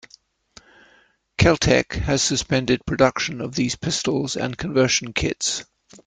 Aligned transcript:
Kel-Tec 1.37 1.93
has 1.93 2.23
suspended 2.23 2.87
production 2.87 3.39
of 3.39 3.53
these 3.53 3.75
pistols 3.75 4.35
and 4.35 4.57
conversion 4.57 5.13
kits. 5.13 5.63